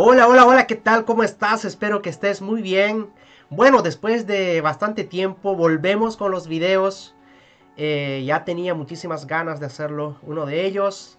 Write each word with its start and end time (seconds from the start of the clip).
Hola, 0.00 0.28
hola, 0.28 0.46
hola, 0.46 0.66
¿qué 0.68 0.76
tal? 0.76 1.04
¿Cómo 1.04 1.24
estás? 1.24 1.64
Espero 1.64 2.02
que 2.02 2.08
estés 2.08 2.40
muy 2.40 2.62
bien. 2.62 3.10
Bueno, 3.50 3.82
después 3.82 4.28
de 4.28 4.60
bastante 4.60 5.02
tiempo 5.02 5.56
volvemos 5.56 6.16
con 6.16 6.30
los 6.30 6.46
videos. 6.46 7.16
Eh, 7.76 8.22
ya 8.24 8.44
tenía 8.44 8.74
muchísimas 8.74 9.26
ganas 9.26 9.58
de 9.58 9.66
hacerlo. 9.66 10.16
Uno 10.22 10.46
de 10.46 10.66
ellos, 10.66 11.18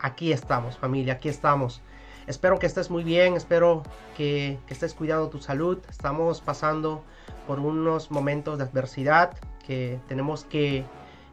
aquí 0.00 0.32
estamos 0.32 0.78
familia, 0.78 1.12
aquí 1.12 1.28
estamos. 1.28 1.82
Espero 2.26 2.58
que 2.58 2.64
estés 2.64 2.88
muy 2.88 3.04
bien, 3.04 3.34
espero 3.34 3.82
que, 4.16 4.58
estés 4.68 4.94
cuidando 4.94 5.28
tu 5.28 5.38
salud. 5.38 5.76
Estamos 5.90 6.40
pasando 6.40 7.04
por 7.46 7.60
unos 7.60 8.10
momentos 8.10 8.56
de 8.56 8.64
adversidad 8.64 9.36
que 9.66 10.00
tenemos 10.08 10.44
que, 10.44 10.86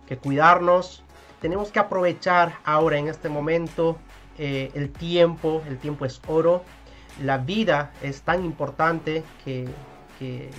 que 0.07 0.17
cuidarnos. 0.17 1.05
Tenemos 1.39 1.71
que 1.71 1.79
aprovechar 1.79 2.59
ahora 2.65 2.97
en 2.97 3.07
este 3.07 3.29
momento 3.29 3.97
eh, 4.38 4.71
el 4.73 4.91
tiempo, 4.91 5.63
el 5.67 5.77
tiempo 5.77 6.05
es 6.05 6.21
oro, 6.27 6.63
la 7.21 7.38
vida 7.38 7.94
es 8.02 8.21
tan 8.21 8.44
importante 8.44 9.23
que, 9.44 9.67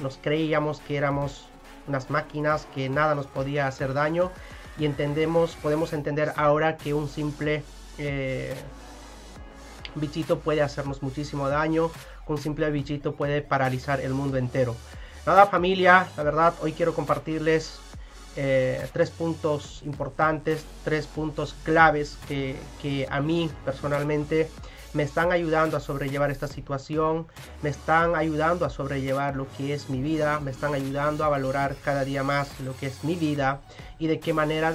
nos 0.03 0.19
creíamos 0.19 0.81
que 0.81 0.97
éramos 0.97 1.49
unas 1.89 2.11
máquinas, 2.11 2.69
que 2.75 2.89
nada 2.89 3.15
nos 3.15 3.27
podía 3.27 3.67
hacer 3.67 3.95
daño. 3.95 4.31
Y 4.79 4.85
entendemos, 4.85 5.57
podemos 5.57 5.95
entender 5.95 6.33
ahora 6.37 6.77
que 6.77 6.93
un 6.93 7.09
simple 7.09 7.65
eh, 7.97 8.55
bichito 9.95 10.41
puede 10.41 10.61
hacernos 10.61 11.03
muchísimo 11.03 11.49
daño, 11.49 11.91
un 12.27 12.39
simple 12.39 12.71
bichito 12.71 13.15
puede 13.15 13.41
paralizar 13.41 14.01
el 14.01 14.13
mundo 14.13 14.37
entero. 14.37 14.77
Nada 15.27 15.47
familia, 15.47 16.07
la 16.17 16.23
verdad 16.23 16.55
hoy 16.61 16.73
quiero 16.73 16.95
compartirles 16.95 17.81
eh, 18.37 18.87
tres 18.93 19.11
puntos 19.11 19.83
importantes, 19.87 20.65
tres 20.85 21.07
puntos 21.07 21.55
claves 21.65 22.19
que, 22.29 22.57
a 23.11 23.21
mí 23.21 23.51
personalmente 23.65 24.51
me 24.93 25.03
están 25.03 25.33
ayudando 25.33 25.77
a 25.77 25.81
sobrellevar 25.81 26.31
esta 26.31 26.47
situación, 26.47 27.27
me 27.63 27.71
están 27.71 28.15
ayudando 28.15 28.65
a 28.65 28.71
sobrellevar 28.71 29.37
lo 29.37 29.47
que 29.57 29.75
es 29.75 29.91
mi 29.91 30.03
vida, 30.03 30.41
me 30.41 30.51
están 30.51 30.75
ayudando 30.75 31.25
a 31.25 31.29
valorar 31.29 31.77
cada 31.85 32.05
día 32.05 32.23
más 32.23 32.61
lo 32.61 32.77
que 32.77 32.87
es 32.87 33.05
mi 33.05 33.15
vida 33.15 33.61
y 33.99 34.07
de 34.07 34.21
qué 34.21 34.33
manera 34.33 34.75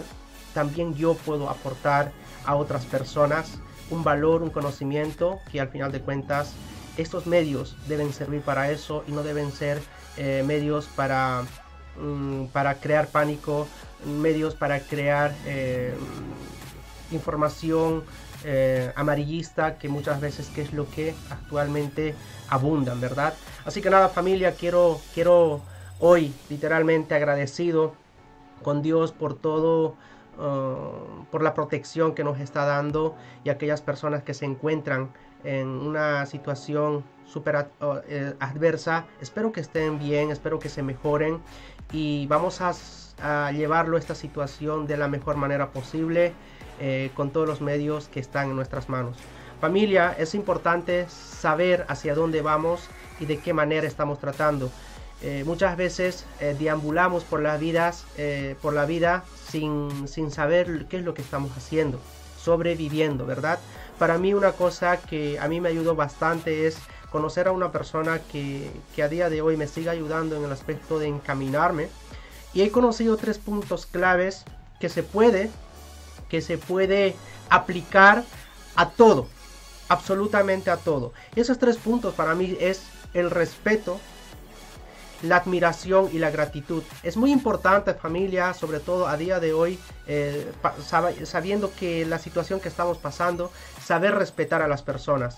también 0.53 0.95
yo 0.95 1.13
puedo 1.13 1.49
aportar 1.49 2.11
a 2.45 2.55
otras 2.55 2.85
personas 2.85 3.59
un 3.91 4.03
valor, 4.03 4.41
un 4.41 4.49
conocimiento 4.49 5.39
que 5.51 5.61
al 5.61 5.69
final 5.69 5.91
de 5.91 6.01
cuentas 6.01 6.53
estos 6.97 7.27
medios 7.27 7.77
deben 7.87 8.11
servir 8.11 8.41
para 8.41 8.71
eso 8.71 9.03
y 9.07 9.11
no 9.11 9.23
deben 9.23 9.51
ser 9.51 9.81
eh, 10.17 10.43
medios 10.45 10.87
para 10.87 11.43
Mm, 11.99 12.45
para 12.47 12.75
crear 12.75 13.07
pánico, 13.07 13.67
medios 14.05 14.55
para 14.55 14.79
crear 14.79 15.35
eh, 15.45 15.93
información 17.11 18.03
eh, 18.45 18.93
amarillista, 18.95 19.77
que 19.77 19.89
muchas 19.89 20.21
veces 20.21 20.47
que 20.47 20.61
es 20.61 20.73
lo 20.73 20.89
que 20.89 21.13
actualmente 21.29 22.15
abundan, 22.49 23.01
¿verdad? 23.01 23.33
Así 23.65 23.81
que 23.81 23.89
nada 23.89 24.07
familia, 24.07 24.53
quiero, 24.53 25.01
quiero 25.13 25.61
hoy 25.99 26.33
literalmente 26.49 27.13
agradecido 27.13 27.93
con 28.63 28.81
Dios 28.81 29.11
por 29.11 29.37
todo, 29.37 29.95
uh, 30.39 31.25
por 31.29 31.43
la 31.43 31.53
protección 31.53 32.15
que 32.15 32.23
nos 32.23 32.39
está 32.39 32.65
dando 32.65 33.15
y 33.43 33.49
aquellas 33.49 33.81
personas 33.81 34.23
que 34.23 34.33
se 34.33 34.45
encuentran 34.45 35.11
en 35.43 35.67
una 35.67 36.25
situación 36.25 37.03
súper 37.25 37.67
uh, 37.79 37.95
adversa. 38.39 39.05
Espero 39.21 39.51
que 39.51 39.61
estén 39.61 39.99
bien, 39.99 40.31
espero 40.31 40.59
que 40.59 40.69
se 40.69 40.83
mejoren 40.83 41.39
y 41.91 42.27
vamos 42.27 42.61
a, 42.61 42.73
llevarlo 43.51 43.99
esta 43.99 44.15
situación 44.15 44.87
de 44.87 44.97
la 44.97 45.07
mejor 45.07 45.35
manera 45.35 45.69
posible 45.69 46.33
eh, 46.79 47.11
con 47.13 47.29
todos 47.29 47.47
los 47.47 47.61
medios 47.61 48.07
que 48.07 48.19
están 48.19 48.49
en 48.49 48.55
nuestras 48.55 48.89
manos. 48.89 49.17
Familia, 49.59 50.15
es 50.17 50.33
importante 50.33 51.05
saber 51.07 51.85
hacia 51.87 52.15
dónde 52.15 52.41
vamos 52.41 52.89
y 53.19 53.27
de 53.27 53.37
qué 53.37 53.53
manera 53.53 53.85
estamos 53.85 54.17
tratando. 54.17 54.71
Eh, 55.21 55.43
muchas 55.45 55.77
veces 55.77 56.25
eh, 56.39 56.55
deambulamos 56.57 57.23
por 57.23 57.41
las 57.43 57.59
vidas, 57.59 58.07
por 58.59 58.73
la 58.73 58.85
vida 58.85 59.23
sin, 59.49 60.07
sin 60.07 60.31
saber 60.31 60.87
qué 60.89 60.97
es 60.97 61.03
lo 61.03 61.13
que 61.13 61.21
estamos 61.21 61.55
haciendo, 61.55 61.99
sobreviviendo, 62.43 63.25
¿verdad? 63.25 63.59
Para 63.99 64.17
mí 64.17 64.33
una 64.33 64.53
cosa 64.53 64.97
que 64.97 65.39
a 65.39 65.47
mí 65.47 65.61
me 65.61 65.69
ayudó 65.69 65.95
bastante 65.95 66.67
es 66.67 66.77
conocer 67.11 67.47
a 67.47 67.51
una 67.51 67.71
persona 67.71 68.19
que, 68.19 68.71
a 69.01 69.07
día 69.07 69.29
de 69.29 69.41
hoy 69.41 69.57
me 69.57 69.67
sigue 69.67 69.89
ayudando 69.89 70.35
en 70.37 70.45
el 70.45 70.51
aspecto 70.51 70.97
de 70.97 71.07
encaminarme. 71.07 71.89
Y 72.53 72.61
he 72.61 72.71
conocido 72.71 73.17
tres 73.17 73.37
puntos 73.37 73.85
claves 73.85 74.43
que 74.79 74.89
se 74.89 75.03
puede, 75.03 75.51
que 76.29 76.41
se 76.41 76.57
puede 76.57 77.15
aplicar 77.49 78.23
a 78.75 78.89
todo, 78.89 79.27
absolutamente 79.89 80.71
a 80.71 80.77
todo. 80.77 81.13
Esos 81.35 81.59
tres 81.59 81.77
puntos 81.77 82.13
para 82.13 82.33
mí 82.33 82.57
es 82.59 82.81
el 83.13 83.29
respeto, 83.29 83.99
la 85.23 85.37
admiración 85.37 86.09
y 86.11 86.19
la 86.19 86.31
gratitud. 86.31 86.83
Es 87.03 87.17
muy 87.17 87.31
importante 87.31 87.93
familia, 87.93 88.53
sobre 88.53 88.79
todo 88.79 89.07
a 89.07 89.17
día 89.17 89.39
de 89.39 89.53
hoy, 89.53 89.79
eh, 90.07 90.51
sabiendo 91.25 91.71
que 91.73 92.05
la 92.05 92.19
situación 92.19 92.59
que 92.59 92.69
estamos 92.69 92.97
pasando, 92.97 93.51
saber 93.83 94.15
respetar 94.15 94.61
a 94.61 94.67
las 94.67 94.81
personas 94.81 95.37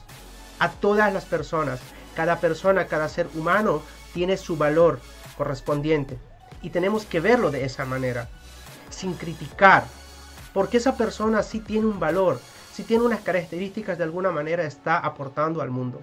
a 0.59 0.69
todas 0.69 1.11
las 1.13 1.25
personas. 1.25 1.79
Cada 2.15 2.39
persona, 2.39 2.87
cada 2.87 3.09
ser 3.09 3.27
humano 3.35 3.81
tiene 4.13 4.37
su 4.37 4.57
valor 4.57 4.99
correspondiente. 5.37 6.17
Y 6.61 6.69
tenemos 6.69 7.05
que 7.05 7.19
verlo 7.19 7.51
de 7.51 7.65
esa 7.65 7.85
manera, 7.85 8.29
sin 8.89 9.13
criticar. 9.13 9.83
Porque 10.53 10.77
esa 10.77 10.95
persona 10.95 11.43
sí 11.43 11.59
tiene 11.59 11.87
un 11.87 11.99
valor, 11.99 12.39
sí 12.71 12.83
tiene 12.83 13.03
unas 13.03 13.21
características 13.21 13.97
de 13.97 14.03
alguna 14.03 14.31
manera 14.31 14.63
está 14.63 14.99
aportando 14.99 15.61
al 15.61 15.71
mundo. 15.71 16.01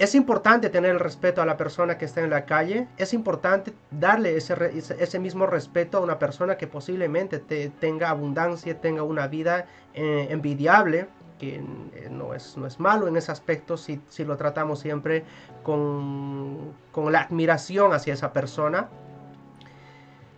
Es 0.00 0.14
importante 0.14 0.70
tener 0.70 0.92
el 0.92 0.98
respeto 0.98 1.42
a 1.42 1.44
la 1.44 1.58
persona 1.58 1.98
que 1.98 2.06
está 2.06 2.22
en 2.22 2.30
la 2.30 2.46
calle. 2.46 2.88
Es 2.96 3.12
importante 3.12 3.74
darle 3.90 4.34
ese, 4.34 5.18
mismo 5.18 5.44
respeto 5.44 5.98
a 5.98 6.00
una 6.00 6.18
persona 6.18 6.56
que 6.56 6.66
posiblemente 6.66 7.38
tenga 7.38 8.08
abundancia, 8.08 8.80
tenga 8.80 9.02
una 9.02 9.26
vida 9.26 9.66
eh, 9.92 10.28
envidiable 10.30 11.08
que 11.38 11.56
eh, 11.56 12.08
no 12.10 12.32
es, 12.32 12.56
malo 12.78 13.08
en 13.08 13.18
ese 13.18 13.30
aspecto 13.30 13.76
si, 13.76 14.00
lo 14.24 14.38
tratamos 14.38 14.80
siempre 14.80 15.24
con, 15.62 16.72
con, 16.92 17.12
la 17.12 17.20
admiración 17.20 17.92
hacia 17.92 18.14
esa 18.14 18.32
persona. 18.32 18.88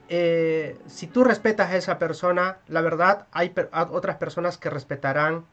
Eh, 0.09 0.77
si 0.89 1.07
tú 1.07 1.23
respetas 1.23 1.71
a 1.71 1.77
esa 1.77 2.01
persona, 2.01 2.59
la 2.67 2.81
verdad 2.81 3.29
hay 3.31 3.55
otras 3.93 4.17
personas 4.17 4.59
que 4.59 4.71
respetarán 4.71 5.45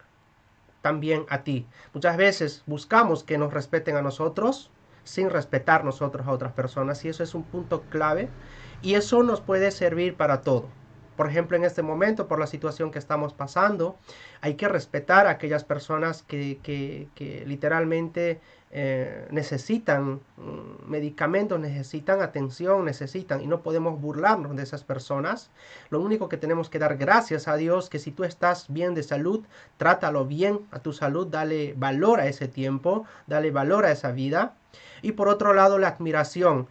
también 0.82 1.26
a 1.30 1.44
ti. 1.44 1.68
Muchas 1.94 2.18
veces 2.18 2.64
buscamos 2.66 3.24
que 3.24 3.38
nos 3.38 3.54
respeten 3.54 3.96
a 3.96 4.02
nosotros 4.02 4.72
sin 5.04 5.30
respetar 5.30 5.84
nosotros 5.84 6.28
a 6.28 6.32
otras 6.32 6.54
personas 6.54 7.04
y 7.06 7.10
eso 7.10 7.24
es 7.24 7.34
un 7.36 7.50
punto 7.50 7.88
clave 7.90 8.36
y 8.82 8.96
eso 8.96 9.24
nos 9.24 9.42
puede 9.42 9.72
servir 9.72 10.16
para 10.18 10.44
todo. 10.44 10.79
Por 11.20 11.28
ejemplo, 11.28 11.58
en 11.58 11.66
este 11.66 11.82
momento, 11.82 12.30
por 12.30 12.40
la 12.40 12.48
situación 12.48 12.92
que 12.92 12.98
estamos 12.98 13.34
pasando, 13.34 13.98
hay 14.40 14.54
que 14.54 14.70
respetar 14.70 15.28
a 15.28 15.32
aquellas 15.32 15.66
personas 15.66 16.24
que, 16.24 17.10
literalmente 17.46 18.40
eh, 18.72 19.28
necesitan 19.30 20.22
mm, 20.38 20.90
medicamentos, 20.90 21.60
necesitan 21.60 22.22
atención, 22.22 22.86
necesitan 22.86 23.42
y 23.42 23.48
no 23.48 23.64
podemos 23.64 24.00
burlarnos 24.00 24.56
de 24.56 24.64
esas 24.64 24.86
personas. 24.86 25.52
Lo 25.90 26.00
único 26.00 26.30
que 26.30 26.38
tenemos 26.38 26.70
que 26.70 26.80
dar 26.80 26.96
gracias 26.96 27.50
a 27.50 27.58
Dios 27.58 27.90
que 27.90 28.00
si 28.00 28.12
tú 28.12 28.24
estás 28.24 28.68
bien 28.70 28.96
de 28.96 29.04
salud, 29.04 29.46
trátalo 29.76 30.26
bien 30.26 30.62
a 30.72 30.80
tu 30.80 30.94
salud, 30.94 31.28
dale 31.28 31.74
valor 31.76 32.22
a 32.22 32.28
ese 32.28 32.48
tiempo, 32.48 33.06
dale 33.28 33.52
valor 33.52 33.84
a 33.84 33.92
esa 33.92 34.14
vida. 34.14 34.56
Y 35.02 35.14
por 35.14 35.28
otro 35.28 35.54
lado, 35.54 35.80
la 35.80 35.90
admiración. 35.90 36.68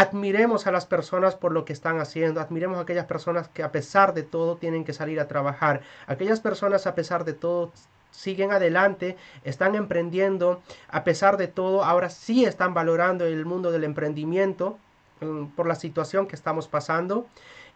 Admiremos 0.00 0.68
a 0.68 0.70
las 0.70 0.86
personas 0.86 1.34
por 1.34 1.50
lo 1.50 1.64
que 1.64 1.72
están 1.72 1.98
haciendo, 1.98 2.40
admiremos 2.40 2.78
a 2.78 2.82
aquellas 2.82 3.06
personas 3.06 3.48
que 3.48 3.64
a 3.64 3.72
pesar 3.72 4.14
de 4.14 4.22
todo 4.22 4.56
tienen 4.56 4.84
que 4.84 4.92
salir 4.92 5.18
a 5.18 5.26
trabajar, 5.26 5.80
aquellas 6.06 6.38
personas 6.38 6.86
a 6.86 6.94
pesar 6.94 7.24
de 7.24 7.32
todo 7.32 7.72
siguen 8.12 8.52
adelante, 8.52 9.16
están 9.42 9.74
emprendiendo, 9.74 10.62
a 10.88 11.02
pesar 11.02 11.36
de 11.36 11.48
todo, 11.48 11.82
ahora 11.82 12.10
sí 12.10 12.44
están 12.44 12.74
valorando 12.74 13.26
el 13.26 13.44
mundo 13.44 13.72
del 13.72 13.82
emprendimiento 13.82 14.78
mm, 15.20 15.46
por 15.56 15.66
la 15.66 15.74
situación 15.74 16.28
que 16.28 16.36
estamos 16.36 16.68
pasando. 16.68 17.26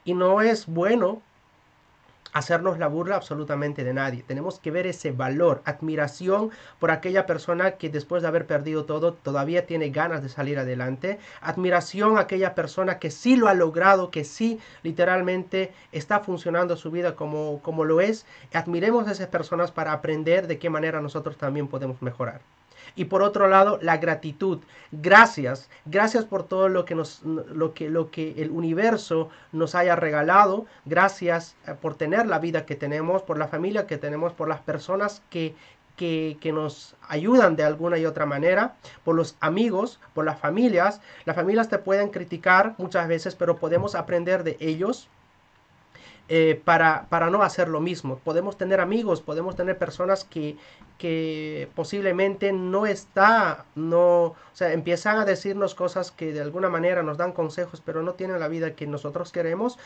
Y 0.05 0.15
no 0.15 0.43
es 0.43 0.67
bueno 0.67 1.23
hacernos 2.33 2.79
la 2.79 2.89
burla 2.89 3.17
absolutamente 3.17 3.85
de 3.85 3.95
nadie. 3.95 4.23
Tenemos 4.27 4.59
que 4.59 4.71
ver 4.71 4.87
ese 4.87 5.13
valor, 5.13 5.63
admiración 5.65 6.51
por 6.79 6.91
aquella 6.91 7.27
persona 7.27 7.73
que 7.73 7.91
después 7.91 8.23
de 8.23 8.29
haber 8.29 8.47
perdido 8.47 8.85
todo 8.85 9.13
todavía 9.13 9.67
tiene 9.67 9.91
ganas 9.91 10.23
de 10.23 10.29
salir 10.29 10.59
adelante. 10.59 11.19
Admiración 11.41 12.17
a 12.17 12.23
aquella 12.23 12.55
persona 12.55 12.99
que 12.99 13.11
sí 13.11 13.37
lo 13.37 13.49
ha 13.49 13.55
logrado, 13.55 14.11
que 14.11 14.25
sí 14.25 14.59
literalmente 14.83 15.73
está 15.93 16.21
funcionando 16.21 16.77
su 16.77 16.91
vida 16.91 17.15
como, 17.17 17.61
como 17.63 17.85
lo 17.85 18.01
es. 18.01 18.27
Admiremos 18.53 19.07
a 19.09 19.13
esas 19.13 19.29
personas 19.29 19.71
para 19.71 19.93
aprender 19.93 20.47
de 20.47 20.59
qué 20.59 20.71
manera 20.71 21.01
nosotros 21.01 21.37
también 21.37 21.69
podemos 21.69 22.01
mejorar. 22.03 22.41
Y 22.95 23.07
por 23.07 23.23
otro 23.23 23.49
lado, 23.49 23.79
la 23.81 23.97
gratitud. 23.97 24.59
Gracias, 24.91 25.71
gracias 25.87 26.25
por 26.25 26.43
todo 26.43 26.69
lo 26.69 26.85
que, 26.85 26.95
nos, 26.95 27.23
lo 27.23 27.73
que, 27.73 27.89
lo 27.89 28.11
que 28.11 28.35
el 28.43 28.51
universo 28.51 29.31
nos 29.53 29.75
haya 29.75 29.97
regalado. 29.97 30.67
Gracias 30.85 31.57
eh, 31.67 31.75
por 31.81 31.95
tener 31.95 32.22
la 32.27 32.39
vida 32.39 32.67
que 32.67 32.77
tenemos, 32.77 33.23
por 33.23 33.39
la 33.39 33.49
familia 33.49 33.87
que 33.87 33.99
tenemos, 33.99 34.33
por 34.33 34.49
las 34.49 34.61
personas 34.61 35.23
que, 35.31 35.55
que, 35.97 36.37
que, 36.41 36.53
nos 36.53 36.97
ayudan 37.09 37.57
de 37.57 37.65
alguna 37.65 37.99
y 37.99 38.07
otra 38.07 38.27
manera, 38.27 38.77
por 39.05 39.15
los 39.15 39.37
amigos, 39.41 40.01
por 40.15 40.25
las 40.25 40.39
familias. 40.39 41.01
Las 41.25 41.37
familias 41.37 41.69
te 41.69 41.79
pueden 41.79 42.09
criticar 42.09 42.75
muchas 42.79 43.09
veces, 43.09 43.35
pero 43.35 43.57
podemos 43.57 43.95
aprender 43.95 44.45
de 44.45 44.57
ellos 44.61 45.09
eh, 46.35 46.59
para, 46.65 47.09
para, 47.11 47.29
no 47.29 47.43
hacer 47.43 47.69
lo 47.69 47.79
mismo. 47.79 48.17
Podemos 48.17 48.57
tener 48.57 48.81
amigos, 48.81 49.21
podemos 49.21 49.55
tener 49.55 49.77
personas 49.77 50.25
que, 50.25 50.57
que 50.97 51.69
posiblemente 51.75 52.55
no 52.55 52.87
está, 52.87 53.67
no, 53.75 54.23
o 54.29 54.37
sea, 54.55 54.73
empiezan 54.73 55.19
a 55.19 55.27
decirnos 55.27 55.75
cosas 55.75 56.11
que 56.11 56.33
de 56.33 56.41
alguna 56.41 56.71
manera 56.71 57.03
nos 57.03 57.19
dan 57.19 57.33
consejos, 57.33 57.83
pero 57.85 58.03
no 58.03 58.15
tienen 58.15 58.41
la 58.41 58.49
vida 58.49 58.75
que 58.75 58.87
nosotros 58.87 59.31
queremos. 59.31 59.79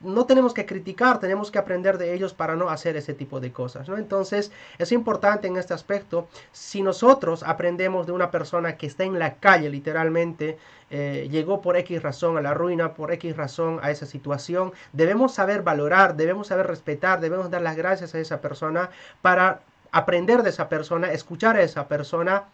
No 0.00 0.26
tenemos 0.26 0.52
que 0.52 0.66
criticar, 0.66 1.18
tenemos 1.18 1.50
que 1.50 1.58
aprender 1.58 1.96
de 1.96 2.12
ellos 2.12 2.34
para 2.34 2.56
no 2.56 2.68
hacer 2.68 2.98
ese 2.98 3.14
tipo 3.14 3.40
de 3.40 3.52
cosas, 3.52 3.88
¿no? 3.88 3.96
Entonces, 3.96 4.52
es 4.76 4.92
importante 4.92 5.48
en 5.48 5.56
este 5.56 5.72
aspecto, 5.72 6.28
si 6.52 6.82
nosotros 6.82 7.42
aprendemos 7.42 8.04
de 8.06 8.12
una 8.12 8.30
persona 8.30 8.76
que 8.76 8.86
está 8.86 9.04
en 9.04 9.18
la 9.18 9.36
calle, 9.36 9.70
literalmente, 9.70 10.58
eh, 10.90 11.28
llegó 11.30 11.60
por 11.60 11.76
X 11.76 12.02
razón 12.02 12.36
a 12.36 12.40
la 12.40 12.54
ruina, 12.54 12.94
por 12.94 13.12
X 13.12 13.36
razón 13.36 13.80
a 13.82 13.90
esa 13.90 14.06
situación, 14.06 14.72
debemos 14.92 15.34
saber 15.34 15.62
valorar, 15.62 16.16
debemos 16.16 16.46
saber 16.46 16.66
respetar, 16.66 17.20
debemos 17.20 17.50
dar 17.50 17.62
las 17.62 17.76
gracias 17.76 18.14
a 18.14 18.20
esa 18.20 18.40
persona 18.40 18.90
para 19.20 19.60
aprender 19.90 20.42
de 20.42 20.50
esa 20.50 20.68
persona, 20.68 21.12
escuchar 21.12 21.56
a 21.56 21.62
esa 21.62 21.88
persona, 21.88 22.44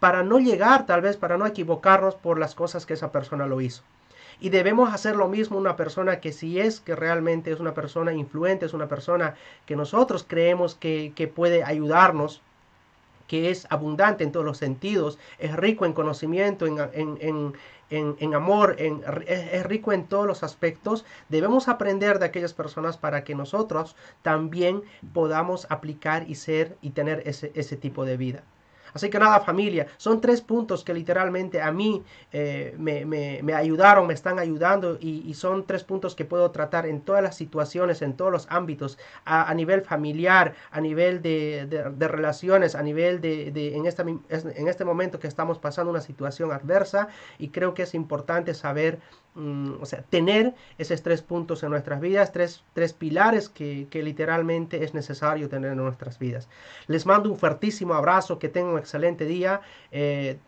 para 0.00 0.22
no 0.22 0.38
llegar 0.38 0.86
tal 0.86 1.02
vez, 1.02 1.16
para 1.16 1.36
no 1.36 1.46
equivocarnos 1.46 2.14
por 2.14 2.38
las 2.38 2.54
cosas 2.54 2.86
que 2.86 2.94
esa 2.94 3.12
persona 3.12 3.46
lo 3.46 3.60
hizo. 3.60 3.82
Y 4.40 4.48
debemos 4.48 4.92
hacer 4.92 5.14
lo 5.14 5.28
mismo 5.28 5.58
una 5.58 5.76
persona 5.76 6.18
que 6.20 6.32
si 6.32 6.58
es 6.58 6.80
que 6.80 6.96
realmente 6.96 7.52
es 7.52 7.60
una 7.60 7.74
persona 7.74 8.12
influente, 8.12 8.66
es 8.66 8.74
una 8.74 8.88
persona 8.88 9.34
que 9.66 9.76
nosotros 9.76 10.24
creemos 10.26 10.74
que, 10.74 11.12
que 11.14 11.28
puede 11.28 11.62
ayudarnos, 11.62 12.42
que 13.32 13.48
es 13.48 13.66
abundante 13.70 14.24
en 14.24 14.30
todos 14.30 14.44
los 14.44 14.58
sentidos, 14.58 15.18
es 15.38 15.56
rico 15.56 15.86
en 15.86 15.94
conocimiento, 15.94 16.66
en, 16.66 16.76
en, 16.92 17.54
en, 17.88 18.34
amor, 18.34 18.76
en, 18.78 19.02
es, 19.26 19.64
rico 19.64 19.94
en 19.94 20.06
todos 20.06 20.26
los 20.26 20.42
aspectos, 20.42 21.06
debemos 21.30 21.66
aprender 21.66 22.18
de 22.18 22.26
aquellas 22.26 22.52
personas 22.52 22.98
para 22.98 23.24
que 23.24 23.34
nosotros 23.34 23.96
también 24.20 24.82
podamos 25.14 25.66
aplicar 25.70 26.28
y 26.28 26.34
ser 26.34 26.76
y 26.82 26.90
tener 26.90 27.22
ese, 27.24 27.52
ese 27.54 27.78
tipo 27.78 28.04
de 28.04 28.18
vida. 28.18 28.44
Así 28.94 29.10
que 29.10 29.18
nada 29.18 29.40
familia, 29.40 29.86
son 29.96 30.20
tres 30.20 30.40
puntos 30.40 30.84
que 30.84 30.94
literalmente 30.94 31.60
a 31.60 31.72
mí 31.72 32.02
eh, 32.32 32.74
me, 32.78 33.54
ayudaron, 33.54 34.06
me 34.06 34.14
están 34.14 34.38
ayudando 34.38 34.98
y, 35.00 35.32
son 35.32 35.66
tres 35.66 35.82
puntos 35.82 36.14
que 36.14 36.24
puedo 36.24 36.50
tratar 36.50 36.86
en 36.86 37.00
todas 37.00 37.22
las 37.22 37.36
situaciones, 37.36 38.02
en 38.02 38.16
todos 38.16 38.30
los 38.30 38.46
ámbitos, 38.50 38.98
a, 39.24 39.52
nivel 39.54 39.82
familiar, 39.82 40.54
a 40.70 40.80
nivel 40.80 41.22
de, 41.22 41.66
relaciones, 41.98 42.74
a 42.74 42.82
nivel 42.82 43.20
de, 43.20 43.74
en, 43.74 43.86
esta, 43.86 44.02
en 44.02 44.68
este 44.68 44.84
momento 44.84 45.18
que 45.18 45.26
estamos 45.26 45.58
pasando 45.58 45.90
una 45.90 46.00
situación 46.00 46.52
adversa 46.52 47.08
y 47.38 47.48
creo 47.48 47.74
que 47.74 47.82
es 47.82 47.94
importante 47.94 48.54
saber 48.54 49.00
Mm, 49.34 49.80
o 49.80 49.86
sea, 49.86 50.02
tener 50.02 50.54
esos 50.76 51.02
tres 51.02 51.22
puntos 51.22 51.62
en 51.62 51.70
nuestras 51.70 52.00
vidas, 52.02 52.32
tres, 52.32 52.62
tres 52.74 52.92
pilares 52.92 53.48
que, 53.48 53.86
que, 53.90 54.02
literalmente 54.02 54.84
es 54.84 54.92
necesario 54.92 55.48
tener 55.48 55.72
en 55.72 55.78
nuestras 55.78 56.18
vidas. 56.18 56.48
Les 56.86 57.06
mando 57.06 57.30
un 57.30 57.38
fuertísimo 57.38 57.94
abrazo, 57.94 58.38
que 58.38 58.50
tengan 58.50 58.81
excelente 58.82 59.24
día. 59.24 59.60
Eh, 59.90 60.38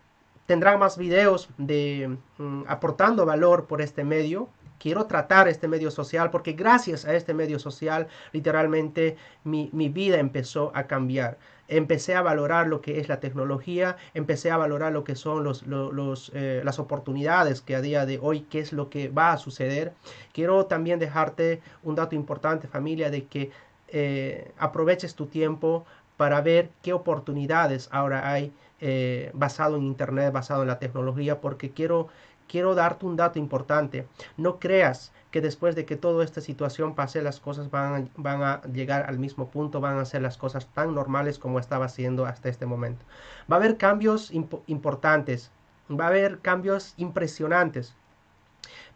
tendrán 0.45 0.79
más 0.79 0.97
videos 0.97 1.49
de 1.57 2.17
mm, 2.37 2.63
aportando 2.67 3.25
valor 3.25 3.65
por 3.65 3.81
este 3.81 4.03
medio. 4.03 4.49
Quiero 4.77 5.05
tratar 5.05 5.47
este 5.47 5.67
medio 5.67 5.89
social 5.89 6.29
porque 6.29 6.53
gracias 6.53 7.05
a 7.05 7.15
este 7.15 7.33
medio 7.33 7.59
social 7.59 8.07
literalmente 8.33 9.15
mi, 9.43 9.69
mi 9.73 9.89
vida 9.89 10.17
empezó 10.17 10.71
a 10.75 10.85
cambiar 10.85 11.37
empecé 11.67 12.15
a 12.15 12.21
valorar 12.21 12.67
lo 12.67 12.81
que 12.81 12.99
es 12.99 13.09
la 13.09 13.19
tecnología, 13.19 13.97
empecé 14.13 14.51
a 14.51 14.57
valorar 14.57 14.91
lo 14.91 15.03
que 15.03 15.15
son 15.15 15.43
los, 15.43 15.65
los, 15.65 16.31
eh, 16.33 16.61
las 16.63 16.79
oportunidades 16.79 17.61
que 17.61 17.75
a 17.75 17.81
día 17.81 18.05
de 18.05 18.19
hoy, 18.21 18.41
qué 18.41 18.59
es 18.59 18.73
lo 18.73 18.89
que 18.89 19.09
va 19.09 19.31
a 19.31 19.37
suceder. 19.37 19.93
Quiero 20.33 20.65
también 20.65 20.99
dejarte 20.99 21.61
un 21.83 21.95
dato 21.95 22.15
importante 22.15 22.67
familia 22.67 23.09
de 23.09 23.25
que 23.25 23.51
eh, 23.87 24.51
aproveches 24.57 25.15
tu 25.15 25.27
tiempo 25.27 25.85
para 26.17 26.41
ver 26.41 26.71
qué 26.81 26.93
oportunidades 26.93 27.89
ahora 27.91 28.29
hay 28.31 28.53
eh, 28.81 29.31
basado 29.33 29.77
en 29.77 29.83
internet, 29.83 30.31
basado 30.33 30.61
en 30.61 30.67
la 30.67 30.79
tecnología, 30.79 31.41
porque 31.41 31.71
quiero, 31.71 32.07
quiero 32.47 32.75
darte 32.75 33.05
un 33.05 33.15
dato 33.15 33.39
importante. 33.39 34.07
No 34.37 34.59
creas 34.59 35.11
que 35.31 35.41
después 35.41 35.75
de 35.75 35.85
que 35.85 35.95
toda 35.97 36.23
esta 36.23 36.41
situación 36.41 36.95
pase, 36.95 37.21
las 37.21 37.39
cosas 37.39 37.69
van 37.69 38.09
van 38.15 38.43
a 38.43 38.61
llegar 38.71 39.09
al 39.09 39.19
mismo 39.19 39.49
punto, 39.49 39.81
van 39.81 39.97
a 39.97 40.05
ser 40.05 40.21
las 40.21 40.37
cosas 40.37 40.67
tan 40.73 40.95
normales 40.95 41.39
como 41.39 41.59
estaba 41.59 41.89
siendo 41.89 42.25
hasta 42.25 42.49
este 42.49 42.65
momento. 42.65 43.03
Va 43.51 43.57
a 43.57 43.59
haber 43.59 43.77
cambios 43.77 44.31
importantes, 44.67 45.51
va 45.89 46.05
a 46.05 46.07
haber 46.07 46.39
cambios 46.39 46.93
impresionantes, 46.97 47.95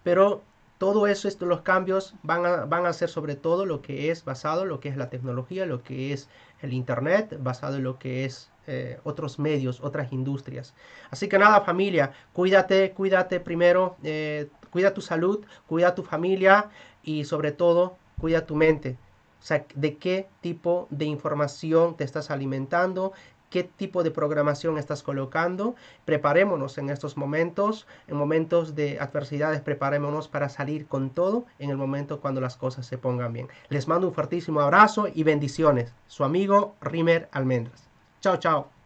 pero 0.03 0.41
todo 0.79 1.07
eso, 1.07 1.27
estos 1.27 1.47
los 1.47 1.61
cambios 1.61 2.15
van 2.23 2.45
a, 2.45 2.65
van 2.65 2.85
a 2.85 2.93
ser 2.93 3.09
sobre 3.09 3.35
todo 3.35 3.65
lo 3.65 3.81
que 3.81 4.09
es 4.09 4.23
basado 4.25 4.63
en 4.63 4.69
lo 4.69 4.79
que 4.79 4.87
es 4.89 4.97
la 4.97 5.09
tecnología, 5.09 5.65
lo 5.65 5.83
que 5.83 6.13
es 6.13 6.29
el 6.61 6.73
Internet, 6.73 7.37
basado 7.41 7.75
en 7.75 7.83
lo 7.83 7.99
que 7.99 8.25
es 8.25 8.49
eh, 8.65 8.97
otros 9.03 9.39
medios, 9.39 9.81
otras 9.81 10.13
industrias. 10.13 10.73
Así 11.11 11.27
que 11.27 11.37
nada, 11.37 11.61
familia, 11.61 12.13
cuídate, 12.31 12.93
cuídate 12.93 13.41
primero, 13.41 13.97
eh, 14.03 14.47
cuida 14.71 14.93
tu 14.93 15.01
salud, 15.01 15.45
cuida 15.67 15.95
tu 15.95 16.03
familia 16.03 16.69
y 17.03 17.25
sobre 17.25 17.51
todo, 17.51 17.97
cuida 18.17 18.45
tu 18.45 18.55
mente. 18.55 18.97
O 19.41 19.43
sea, 19.43 19.65
de 19.75 19.97
qué 19.97 20.29
tipo 20.39 20.87
de 20.91 21.05
información 21.05 21.97
te 21.97 22.05
estás 22.05 22.31
alimentando, 22.31 23.11
qué 23.49 23.63
tipo 23.63 24.03
de 24.03 24.11
programación 24.11 24.77
estás 24.77 25.03
colocando. 25.03 25.75
Preparémonos 26.05 26.77
en 26.77 26.89
estos 26.89 27.17
momentos, 27.17 27.87
en 28.07 28.17
momentos 28.17 28.75
de 28.75 28.99
adversidades, 28.99 29.61
preparémonos 29.61 30.27
para 30.27 30.49
salir 30.49 30.87
con 30.87 31.09
todo 31.09 31.45
en 31.59 31.69
el 31.69 31.77
momento 31.77 32.19
cuando 32.19 32.41
las 32.41 32.57
cosas 32.57 32.85
se 32.85 32.97
pongan 32.97 33.33
bien. 33.33 33.47
Les 33.69 33.87
mando 33.87 34.07
un 34.07 34.13
fuertísimo 34.13 34.61
abrazo 34.61 35.07
y 35.13 35.23
bendiciones. 35.23 35.93
Su 36.07 36.23
amigo 36.23 36.75
Rimer 36.81 37.29
Almendras. 37.31 37.89
Chao, 38.21 38.37
chao. 38.37 38.78